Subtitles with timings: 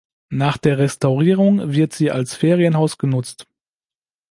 [0.31, 3.45] Nach der Restaurierung wird sie als Ferienhaus genutzt.